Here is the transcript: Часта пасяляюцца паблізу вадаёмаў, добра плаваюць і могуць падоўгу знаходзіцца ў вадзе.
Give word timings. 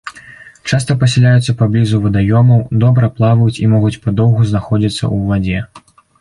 Часта 0.69 0.93
пасяляюцца 1.01 1.53
паблізу 1.59 1.99
вадаёмаў, 2.05 2.63
добра 2.85 3.11
плаваюць 3.19 3.59
і 3.65 3.69
могуць 3.75 4.01
падоўгу 4.07 4.41
знаходзіцца 4.55 5.01
ў 5.15 5.31
вадзе. 5.35 5.87